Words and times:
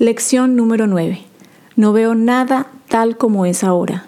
Lección 0.00 0.56
número 0.56 0.86
9. 0.86 1.20
No 1.76 1.92
veo 1.92 2.14
nada 2.14 2.68
tal 2.88 3.18
como 3.18 3.44
es 3.44 3.62
ahora. 3.62 4.06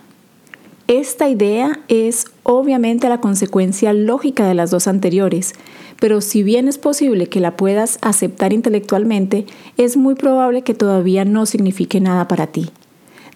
Esta 0.86 1.28
idea 1.28 1.80
es 1.88 2.24
obviamente 2.44 3.10
la 3.10 3.20
consecuencia 3.20 3.92
lógica 3.92 4.48
de 4.48 4.54
las 4.54 4.70
dos 4.70 4.86
anteriores, 4.86 5.52
pero 6.00 6.22
si 6.22 6.42
bien 6.42 6.66
es 6.66 6.78
posible 6.78 7.26
que 7.26 7.40
la 7.40 7.58
puedas 7.58 7.98
aceptar 8.00 8.54
intelectualmente, 8.54 9.44
es 9.76 9.98
muy 9.98 10.14
probable 10.14 10.62
que 10.62 10.72
todavía 10.72 11.26
no 11.26 11.44
signifique 11.44 12.00
nada 12.00 12.26
para 12.26 12.46
ti. 12.46 12.70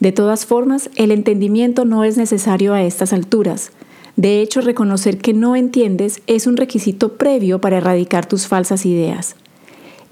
De 0.01 0.13
todas 0.13 0.47
formas, 0.47 0.89
el 0.97 1.11
entendimiento 1.11 1.85
no 1.85 2.05
es 2.05 2.17
necesario 2.17 2.73
a 2.73 2.83
estas 2.83 3.13
alturas. 3.13 3.71
De 4.17 4.41
hecho, 4.41 4.63
reconocer 4.63 5.19
que 5.19 5.35
no 5.35 5.57
entiendes 5.57 6.23
es 6.27 6.47
un 6.47 6.57
requisito 6.57 7.19
previo 7.19 7.61
para 7.61 7.77
erradicar 7.77 8.25
tus 8.25 8.47
falsas 8.47 8.87
ideas. 8.87 9.37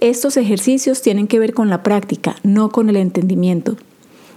Estos 0.05 0.37
ejercicios 0.37 1.01
tienen 1.01 1.27
que 1.27 1.39
ver 1.39 1.55
con 1.55 1.71
la 1.71 1.83
práctica, 1.83 2.37
no 2.43 2.69
con 2.69 2.91
el 2.91 2.97
entendimiento. 2.97 3.79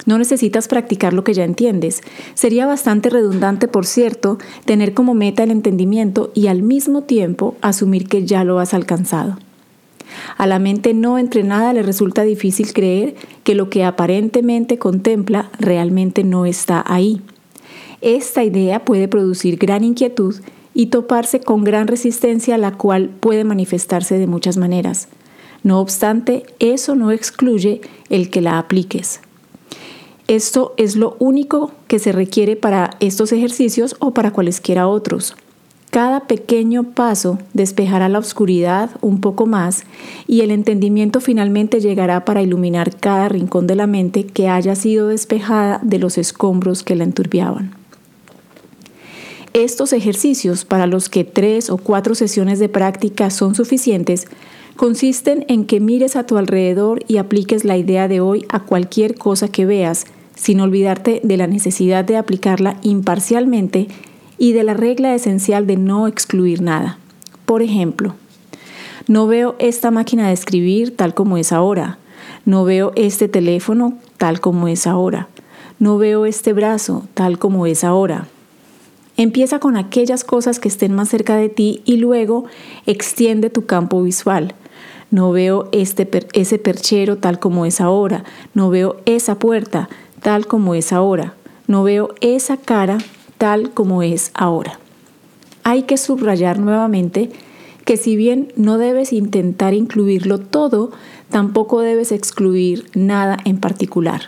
No 0.06 0.16
necesitas 0.16 0.66
practicar 0.66 1.12
lo 1.12 1.24
que 1.24 1.34
ya 1.34 1.44
entiendes. 1.44 2.00
Sería 2.32 2.64
bastante 2.64 3.10
redundante, 3.10 3.68
por 3.68 3.84
cierto, 3.84 4.38
tener 4.64 4.94
como 4.94 5.12
meta 5.12 5.42
el 5.42 5.50
entendimiento 5.50 6.30
y 6.32 6.46
al 6.46 6.62
mismo 6.62 7.02
tiempo 7.02 7.54
asumir 7.60 8.08
que 8.08 8.24
ya 8.24 8.44
lo 8.44 8.60
has 8.60 8.72
alcanzado. 8.72 9.36
A 10.38 10.46
la 10.46 10.58
mente 10.58 10.94
no 10.94 11.18
entrenada 11.18 11.74
le 11.74 11.82
resulta 11.82 12.22
difícil 12.22 12.72
creer 12.72 13.14
que 13.44 13.54
lo 13.54 13.68
que 13.68 13.84
aparentemente 13.84 14.78
contempla 14.78 15.50
realmente 15.58 16.24
no 16.24 16.46
está 16.46 16.82
ahí. 16.86 17.20
Esta 18.00 18.42
idea 18.42 18.86
puede 18.86 19.06
producir 19.06 19.58
gran 19.58 19.84
inquietud 19.84 20.34
y 20.72 20.86
toparse 20.86 21.40
con 21.40 21.62
gran 21.62 21.88
resistencia, 21.88 22.56
la 22.56 22.72
cual 22.78 23.10
puede 23.20 23.44
manifestarse 23.44 24.18
de 24.18 24.26
muchas 24.26 24.56
maneras. 24.56 25.08
No 25.62 25.80
obstante, 25.80 26.44
eso 26.58 26.94
no 26.94 27.10
excluye 27.10 27.80
el 28.10 28.30
que 28.30 28.40
la 28.40 28.58
apliques. 28.58 29.20
Esto 30.28 30.74
es 30.76 30.94
lo 30.94 31.16
único 31.18 31.72
que 31.86 31.98
se 31.98 32.12
requiere 32.12 32.54
para 32.54 32.90
estos 33.00 33.32
ejercicios 33.32 33.96
o 33.98 34.12
para 34.12 34.30
cualesquiera 34.30 34.86
otros. 34.86 35.34
Cada 35.90 36.26
pequeño 36.26 36.84
paso 36.92 37.38
despejará 37.54 38.10
la 38.10 38.18
oscuridad 38.18 38.90
un 39.00 39.22
poco 39.22 39.46
más 39.46 39.84
y 40.26 40.42
el 40.42 40.50
entendimiento 40.50 41.20
finalmente 41.20 41.80
llegará 41.80 42.26
para 42.26 42.42
iluminar 42.42 42.94
cada 42.96 43.30
rincón 43.30 43.66
de 43.66 43.74
la 43.74 43.86
mente 43.86 44.26
que 44.26 44.48
haya 44.48 44.74
sido 44.74 45.08
despejada 45.08 45.80
de 45.82 45.98
los 45.98 46.18
escombros 46.18 46.82
que 46.82 46.94
la 46.94 47.04
enturbiaban. 47.04 47.72
Estos 49.54 49.94
ejercicios, 49.94 50.66
para 50.66 50.86
los 50.86 51.08
que 51.08 51.24
tres 51.24 51.70
o 51.70 51.78
cuatro 51.78 52.14
sesiones 52.14 52.58
de 52.58 52.68
práctica 52.68 53.30
son 53.30 53.54
suficientes, 53.54 54.26
consisten 54.78 55.44
en 55.48 55.64
que 55.64 55.80
mires 55.80 56.14
a 56.14 56.24
tu 56.24 56.38
alrededor 56.38 57.02
y 57.08 57.16
apliques 57.16 57.64
la 57.64 57.76
idea 57.76 58.06
de 58.06 58.20
hoy 58.20 58.46
a 58.48 58.60
cualquier 58.60 59.16
cosa 59.16 59.48
que 59.48 59.66
veas, 59.66 60.06
sin 60.36 60.60
olvidarte 60.60 61.20
de 61.24 61.36
la 61.36 61.48
necesidad 61.48 62.04
de 62.04 62.16
aplicarla 62.16 62.76
imparcialmente 62.82 63.88
y 64.38 64.52
de 64.52 64.62
la 64.62 64.74
regla 64.74 65.16
esencial 65.16 65.66
de 65.66 65.76
no 65.76 66.06
excluir 66.06 66.62
nada. 66.62 66.96
Por 67.44 67.60
ejemplo, 67.60 68.14
no 69.08 69.26
veo 69.26 69.56
esta 69.58 69.90
máquina 69.90 70.28
de 70.28 70.34
escribir 70.34 70.96
tal 70.96 71.12
como 71.12 71.38
es 71.38 71.50
ahora. 71.50 71.98
No 72.44 72.62
veo 72.62 72.92
este 72.94 73.26
teléfono 73.26 73.98
tal 74.16 74.40
como 74.40 74.68
es 74.68 74.86
ahora. 74.86 75.26
No 75.80 75.98
veo 75.98 76.24
este 76.24 76.52
brazo 76.52 77.02
tal 77.14 77.40
como 77.40 77.66
es 77.66 77.82
ahora. 77.82 78.28
Empieza 79.16 79.58
con 79.58 79.76
aquellas 79.76 80.22
cosas 80.22 80.60
que 80.60 80.68
estén 80.68 80.94
más 80.94 81.08
cerca 81.08 81.34
de 81.36 81.48
ti 81.48 81.82
y 81.84 81.96
luego 81.96 82.44
extiende 82.86 83.50
tu 83.50 83.66
campo 83.66 84.00
visual. 84.04 84.54
No 85.10 85.32
veo 85.32 85.68
este, 85.72 86.08
ese 86.32 86.58
perchero 86.58 87.16
tal 87.16 87.38
como 87.38 87.64
es 87.66 87.80
ahora. 87.80 88.24
No 88.54 88.70
veo 88.70 88.96
esa 89.06 89.38
puerta 89.38 89.88
tal 90.22 90.46
como 90.46 90.74
es 90.74 90.92
ahora. 90.92 91.34
No 91.66 91.82
veo 91.82 92.14
esa 92.20 92.56
cara 92.56 92.98
tal 93.38 93.70
como 93.70 94.02
es 94.02 94.30
ahora. 94.34 94.78
Hay 95.64 95.82
que 95.82 95.96
subrayar 95.96 96.58
nuevamente 96.58 97.30
que 97.84 97.96
si 97.96 98.16
bien 98.16 98.52
no 98.56 98.76
debes 98.76 99.12
intentar 99.12 99.72
incluirlo 99.72 100.38
todo, 100.38 100.90
tampoco 101.30 101.80
debes 101.80 102.12
excluir 102.12 102.86
nada 102.94 103.38
en 103.44 103.58
particular. 103.58 104.22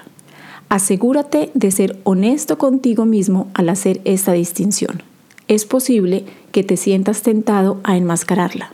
Asegúrate 0.71 1.51
de 1.53 1.71
ser 1.71 1.99
honesto 2.05 2.57
contigo 2.57 3.05
mismo 3.05 3.49
al 3.55 3.69
hacer 3.69 4.01
esta 4.05 4.33
distinción. 4.33 5.03
Es 5.49 5.67
posible 5.67 6.25
que 6.53 6.63
te 6.63 6.77
sientas 6.77 7.23
tentado 7.23 7.81
a 7.83 7.97
enmascararla. 7.97 8.73